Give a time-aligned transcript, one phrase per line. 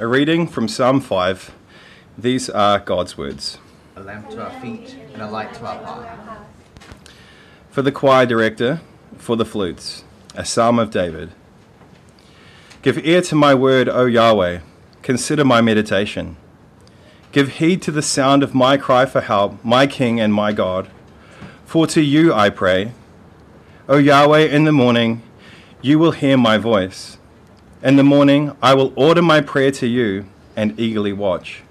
[0.00, 1.54] A reading from Psalm 5.
[2.16, 3.58] These are God's words.
[3.96, 6.40] A lamp to our feet and a light to our path.
[7.68, 8.80] For the choir director,
[9.18, 11.32] for the flutes, a psalm of David.
[12.80, 14.60] Give ear to my word, O Yahweh.
[15.02, 16.38] Consider my meditation.
[17.30, 20.88] Give heed to the sound of my cry for help, my King and my God.
[21.66, 22.92] For to you I pray.
[23.86, 25.20] O Yahweh, in the morning
[25.82, 27.18] you will hear my voice.
[27.82, 31.62] In the morning I will order my prayer to you and eagerly watch.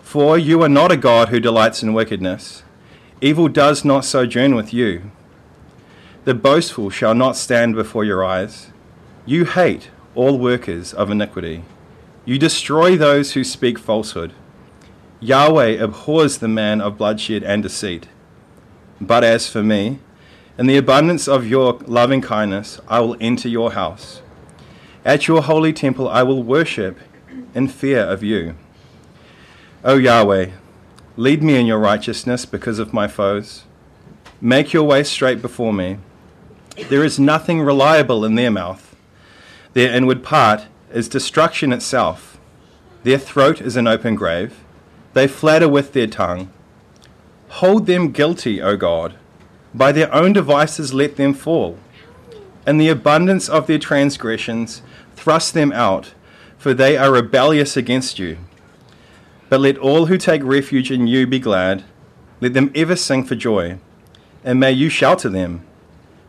[0.00, 2.64] For you are not a God who delights in wickedness.
[3.20, 5.12] Evil does not sojourn with you.
[6.24, 8.70] The boastful shall not stand before your eyes.
[9.24, 11.62] You hate all workers of iniquity.
[12.24, 14.32] You destroy those who speak falsehood.
[15.20, 18.08] Yahweh abhors the man of bloodshed and deceit.
[19.00, 20.00] But as for me,
[20.58, 24.22] in the abundance of your loving kindness, I will enter your house.
[25.04, 26.98] At your holy temple, I will worship
[27.54, 28.54] in fear of you.
[29.82, 30.50] O Yahweh,
[31.16, 33.64] lead me in your righteousness because of my foes.
[34.42, 35.98] Make your way straight before me.
[36.88, 38.94] There is nothing reliable in their mouth.
[39.72, 42.38] Their inward part is destruction itself.
[43.02, 44.64] Their throat is an open grave.
[45.14, 46.50] They flatter with their tongue.
[47.48, 49.14] Hold them guilty, O God.
[49.74, 51.78] By their own devices let them fall.
[52.66, 54.82] In the abundance of their transgressions,
[55.20, 56.14] thrust them out,
[56.56, 58.38] for they are rebellious against you.
[59.50, 61.84] But let all who take refuge in you be glad.
[62.40, 63.78] Let them ever sing for joy.
[64.42, 65.66] And may you shelter them,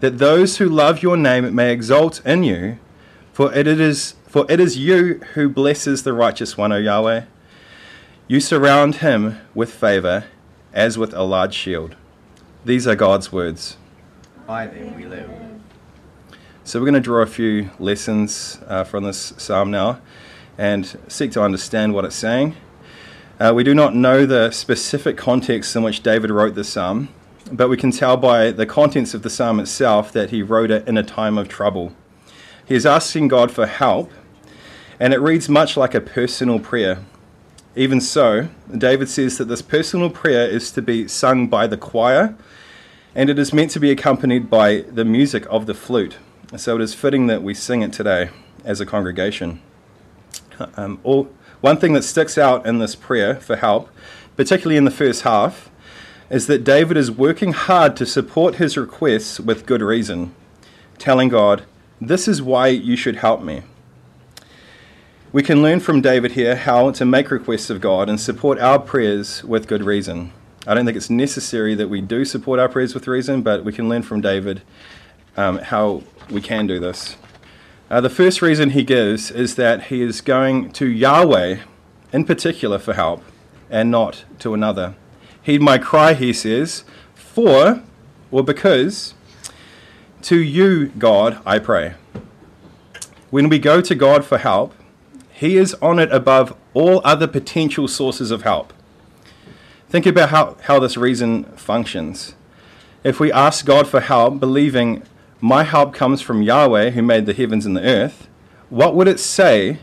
[0.00, 2.78] that those who love your name may exult in you.
[3.32, 7.22] For it is, for it is you who blesses the righteous one, O Yahweh.
[8.26, 10.24] You surround him with favor
[10.72, 11.94] as with a large shield.
[12.64, 13.76] These are God's words.
[14.46, 15.51] By them we live.
[16.72, 20.00] So we're going to draw a few lessons uh, from this psalm now
[20.56, 22.56] and seek to understand what it's saying.
[23.38, 27.10] Uh, we do not know the specific context in which David wrote this psalm,
[27.52, 30.88] but we can tell by the contents of the psalm itself that he wrote it
[30.88, 31.92] in a time of trouble.
[32.64, 34.10] He is asking God for help,
[34.98, 37.04] and it reads much like a personal prayer.
[37.76, 42.34] Even so, David says that this personal prayer is to be sung by the choir,
[43.14, 46.16] and it is meant to be accompanied by the music of the flute.
[46.56, 48.28] So it is fitting that we sing it today
[48.62, 49.62] as a congregation.
[50.76, 51.30] Um, all,
[51.62, 53.88] one thing that sticks out in this prayer for help,
[54.36, 55.70] particularly in the first half,
[56.28, 60.34] is that David is working hard to support his requests with good reason,
[60.98, 61.64] telling God,
[62.02, 63.62] This is why you should help me.
[65.32, 68.78] We can learn from David here how to make requests of God and support our
[68.78, 70.32] prayers with good reason.
[70.66, 73.72] I don't think it's necessary that we do support our prayers with reason, but we
[73.72, 74.60] can learn from David
[75.36, 77.16] um, how we can do this.
[77.90, 81.58] Uh, the first reason he gives is that he is going to Yahweh
[82.12, 83.22] in particular for help
[83.70, 84.94] and not to another.
[85.42, 86.84] Heed my cry, he says,
[87.14, 87.82] for
[88.30, 89.14] or because
[90.22, 91.94] to you, God, I pray.
[93.30, 94.74] When we go to God for help,
[95.32, 98.72] he is on it above all other potential sources of help.
[99.88, 102.34] Think about how, how this reason functions.
[103.04, 105.02] If we ask God for help, believing
[105.42, 108.28] my help comes from Yahweh who made the heavens and the earth,
[108.70, 109.80] what would it say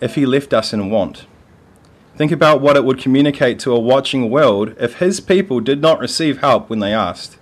[0.00, 1.26] if he left us in want?
[2.16, 6.00] Think about what it would communicate to a watching world if his people did not
[6.00, 7.36] receive help when they asked.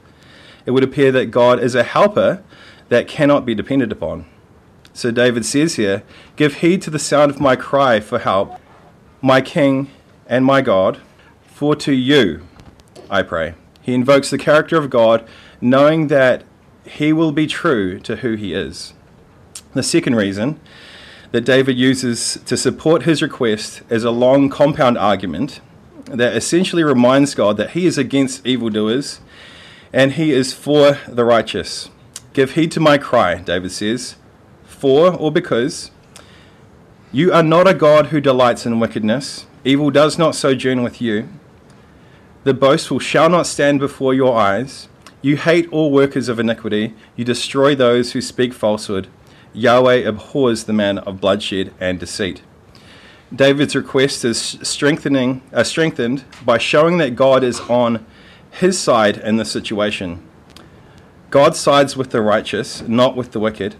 [0.66, 2.42] It would appear that God is a helper
[2.88, 4.26] that cannot be depended upon.
[4.92, 6.02] So David says here,
[6.34, 8.60] Give heed to the sound of my cry for help,
[9.22, 9.88] my King
[10.26, 11.00] and my God,
[11.46, 12.42] for to you
[13.08, 13.54] I pray.
[13.80, 15.26] He invokes the character of God,
[15.60, 16.42] knowing that
[16.84, 18.94] he will be true to who he is.
[19.74, 20.60] The second reason
[21.32, 25.60] that David uses to support his request is a long compound argument
[26.06, 29.20] that essentially reminds God that he is against evildoers
[29.92, 31.88] and he is for the righteous.
[32.32, 34.16] Give heed to my cry, David says,
[34.64, 35.90] for or because
[37.12, 39.46] you are not a God who delights in wickedness.
[39.64, 41.28] Evil does not sojourn with you.
[42.44, 44.88] The boastful shall not stand before your eyes.
[45.22, 46.94] You hate all workers of iniquity.
[47.14, 49.08] You destroy those who speak falsehood.
[49.52, 52.42] Yahweh abhors the man of bloodshed and deceit.
[53.34, 58.04] David's request is strengthening, uh, strengthened by showing that God is on
[58.50, 60.26] his side in this situation.
[61.30, 63.76] God sides with the righteous, not with the wicked.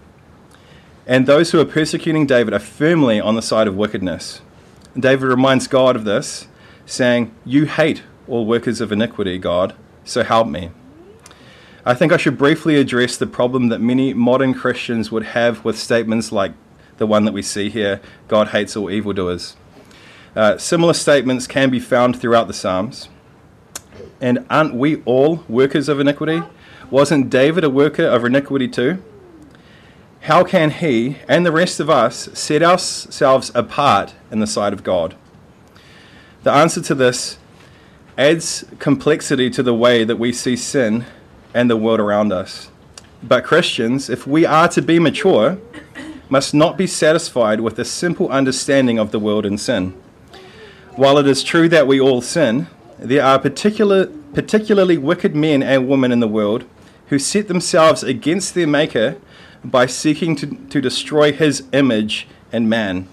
[1.06, 4.40] And those who are persecuting David are firmly on the side of wickedness.
[4.96, 6.46] David reminds God of this,
[6.87, 10.70] saying, You hate all workers of iniquity, God, so help me.
[11.85, 15.79] I think I should briefly address the problem that many modern Christians would have with
[15.79, 16.53] statements like
[16.99, 19.56] the one that we see here God hates all evildoers.
[20.37, 23.09] Uh, similar statements can be found throughout the Psalms.
[24.21, 26.43] And aren't we all workers of iniquity?
[26.91, 29.03] Wasn't David a worker of iniquity too?
[30.23, 34.85] How can he and the rest of us set ourselves apart in the sight of
[34.85, 35.17] God?
[36.43, 37.38] The answer to this
[38.19, 41.06] adds complexity to the way that we see sin
[41.55, 42.70] and the world around us.
[43.23, 45.58] But Christians, if we are to be mature,
[46.29, 50.00] must not be satisfied with a simple understanding of the world and sin.
[50.97, 52.69] While it is true that we all sin,
[52.99, 56.64] there are particular, particularly wicked men and women in the world
[57.08, 59.17] who set themselves against their Maker
[59.64, 63.08] by seeking to, to destroy his image and man.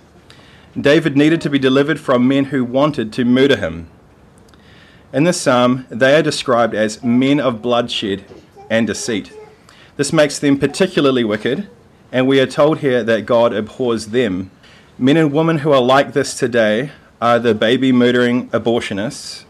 [0.80, 3.89] David needed to be delivered from men who wanted to murder him.
[5.13, 8.25] In the psalm, they are described as men of bloodshed
[8.69, 9.31] and deceit.
[9.95, 11.69] This makes them particularly wicked,
[12.12, 14.51] and we are told here that God abhors them.
[14.98, 19.45] Men and women who are like this today are the baby murdering abortionists,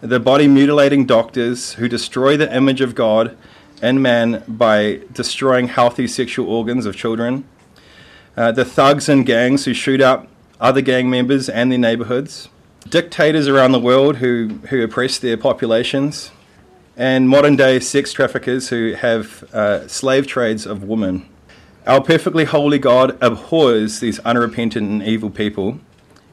[0.00, 3.36] the body mutilating doctors who destroy the image of God
[3.80, 7.44] and man by destroying healthy sexual organs of children,
[8.36, 10.26] uh, the thugs and gangs who shoot up
[10.60, 12.48] other gang members and their neighborhoods
[12.88, 16.30] dictators around the world who, who oppress their populations,
[16.96, 21.28] and modern day sex traffickers who have uh, slave trades of women.
[21.86, 25.80] Our perfectly holy God abhors these unrepentant and evil people,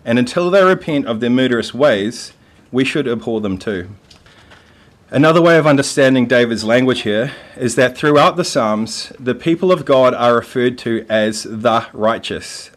[0.04, 2.34] and until they repent of their murderous ways,
[2.72, 3.90] we should abhor them too.
[5.12, 9.86] Another way of understanding David's language here is that throughout the Psalms, the people of
[9.86, 12.72] God are referred to as the righteous,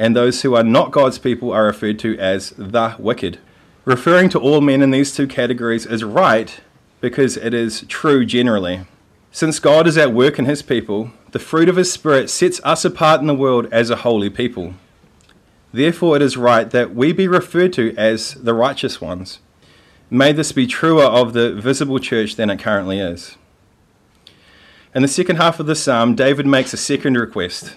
[0.00, 3.38] and those who are not God's people are referred to as the wicked.
[3.84, 6.58] Referring to all men in these two categories is right
[7.02, 8.86] because it is true generally.
[9.30, 12.82] Since God is at work in his people, the fruit of his Spirit sets us
[12.82, 14.72] apart in the world as a holy people.
[15.70, 19.38] Therefore, it is right that we be referred to as the righteous ones.
[20.08, 23.36] May this be truer of the visible church than it currently is.
[24.94, 27.76] In the second half of the psalm, David makes a second request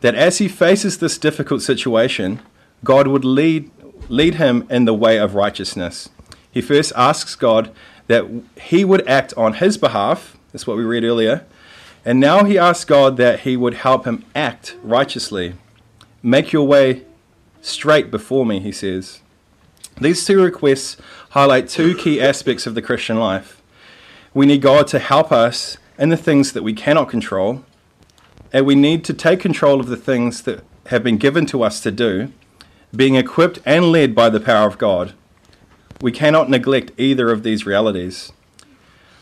[0.00, 2.40] that as he faces this difficult situation,
[2.84, 3.70] God would lead,
[4.08, 6.08] lead him in the way of righteousness.
[6.50, 7.70] He first asks God
[8.06, 8.26] that
[8.62, 10.36] he would act on his behalf.
[10.52, 11.46] That's what we read earlier.
[12.04, 15.54] And now he asks God that he would help him act righteously.
[16.22, 17.04] Make your way
[17.60, 19.20] straight before me, he says.
[20.00, 20.96] These two requests
[21.30, 23.60] highlight two key aspects of the Christian life.
[24.32, 27.64] We need God to help us in the things that we cannot control,
[28.52, 31.80] and we need to take control of the things that have been given to us
[31.80, 32.32] to do,
[32.94, 35.14] being equipped and led by the power of God.
[36.00, 38.32] We cannot neglect either of these realities.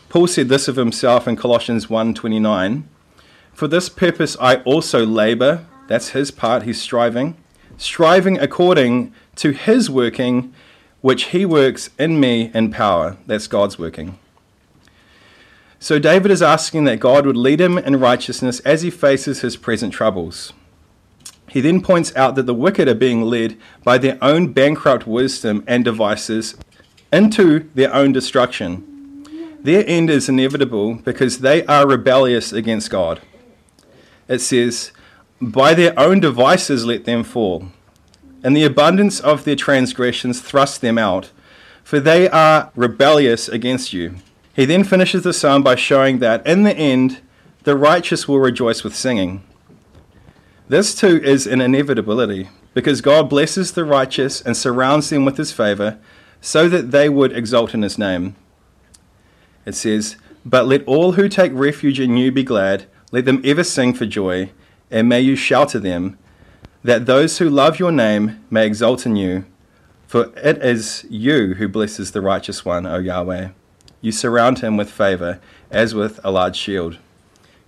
[0.07, 2.85] Paul said this of himself in Colossians 1:29,
[3.53, 7.35] "For this purpose I also labor, that's his part, he's striving,
[7.77, 10.51] striving according to his working
[11.01, 14.17] which he works in me in power." That's God's working.
[15.79, 19.55] So David is asking that God would lead him in righteousness as he faces his
[19.55, 20.51] present troubles.
[21.49, 25.63] He then points out that the wicked are being led by their own bankrupt wisdom
[25.65, 26.55] and devices
[27.11, 28.85] into their own destruction.
[29.61, 33.21] Their end is inevitable because they are rebellious against God.
[34.27, 34.91] It says,
[35.41, 37.69] By their own devices let them fall.
[38.43, 41.31] and the abundance of their transgressions, thrust them out,
[41.83, 44.15] for they are rebellious against you.
[44.59, 47.21] He then finishes the psalm by showing that in the end,
[47.63, 49.41] the righteous will rejoice with singing.
[50.67, 55.53] This too is an inevitability, because God blesses the righteous and surrounds them with his
[55.53, 55.97] favor,
[56.41, 58.35] so that they would exult in his name.
[59.65, 63.63] It says, But let all who take refuge in you be glad, let them ever
[63.63, 64.51] sing for joy,
[64.91, 66.19] and may you shout to them,
[66.83, 69.45] that those who love your name may exult in you,
[70.05, 73.51] for it is you who blesses the righteous one, O Yahweh.
[74.01, 75.39] You surround him with favor
[75.71, 76.97] as with a large shield.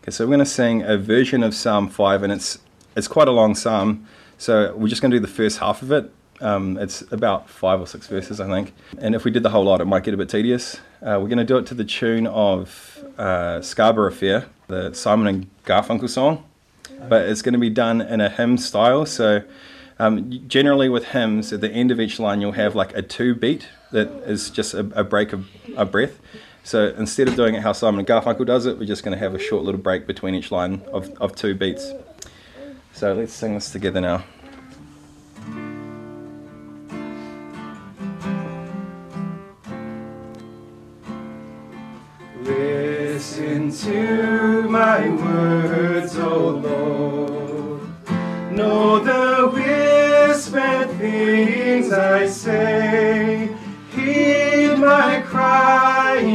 [0.02, 2.60] Okay, so we're going to sing a version of Psalm 5, and it's,
[2.96, 4.08] it's quite a long psalm.
[4.38, 6.12] So we're just going to do the first half of it.
[6.40, 8.74] Um, it's about five or six verses, I think.
[8.98, 10.78] And if we did the whole lot, it might get a bit tedious.
[11.02, 15.28] Uh, we're going to do it to the tune of uh, Scarborough Fair, the Simon
[15.28, 16.44] and Garfunkel song.
[17.08, 19.06] But it's going to be done in a hymn style.
[19.06, 19.44] So
[20.00, 23.36] um, generally, with hymns, at the end of each line, you'll have like a two
[23.36, 26.20] beat that is just a, a break of a breath.
[26.64, 29.34] So instead of doing it how Simon Garfunkel does it, we're just going to have
[29.34, 31.92] a short little break between each line of, of two beats.
[32.94, 34.24] So let's sing this together now.
[42.44, 47.82] Listen to my words, O Lord.
[48.52, 53.11] Know the whispered things I say.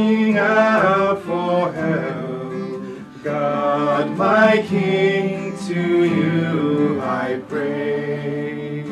[0.07, 3.23] Crying out for help.
[3.23, 8.83] God, my King, to you I pray.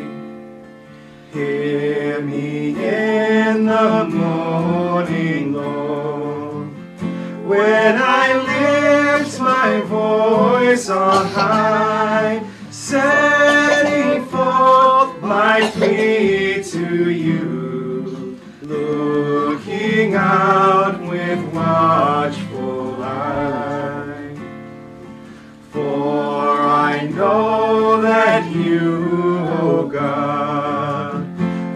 [1.31, 6.67] Hear me in the morning, Lord,
[7.45, 11.94] when I lift my voice on high,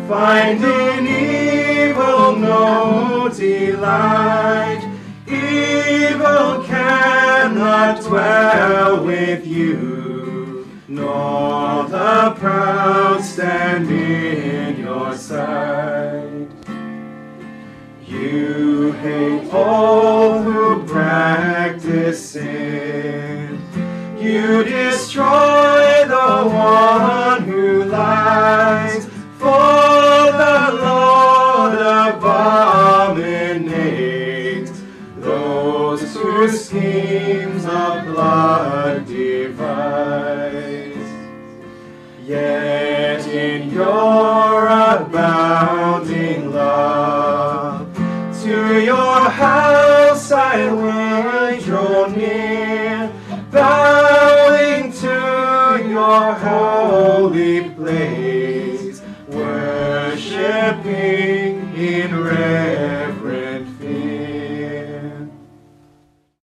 [0.09, 4.81] find in evil no delight.
[5.27, 16.47] Evil cannot dwell with you, nor the proud stand in your sight.
[18.07, 23.61] You hate all who practice sin.
[24.17, 25.28] You destroy